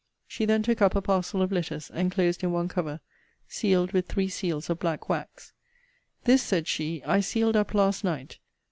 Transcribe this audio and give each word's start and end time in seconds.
She 0.27 0.45
then 0.45 0.63
took 0.63 0.81
up 0.81 0.95
a 0.95 1.01
parcel 1.03 1.43
of 1.43 1.51
letters, 1.51 1.91
enclosed 1.93 2.41
in 2.43 2.51
one 2.51 2.67
cover, 2.67 3.01
sealed 3.47 3.91
with 3.91 4.07
three 4.07 4.29
seals 4.29 4.67
of 4.67 4.79
black 4.79 5.09
wax: 5.09 5.53
This, 6.23 6.41
said 6.41 6.67
she, 6.67 7.03
I 7.03 7.19
sealed 7.19 7.55
up 7.55 7.75
last 7.75 8.03
night. 8.03 8.39